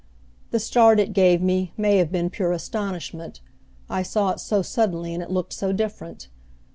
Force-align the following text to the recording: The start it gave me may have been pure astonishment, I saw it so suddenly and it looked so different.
The 0.49 0.57
start 0.59 0.99
it 0.99 1.13
gave 1.13 1.43
me 1.43 1.73
may 1.77 1.97
have 1.97 2.11
been 2.11 2.31
pure 2.31 2.53
astonishment, 2.53 3.39
I 3.87 4.01
saw 4.01 4.31
it 4.31 4.39
so 4.39 4.63
suddenly 4.63 5.13
and 5.13 5.21
it 5.21 5.29
looked 5.29 5.53
so 5.53 5.71
different. 5.71 6.27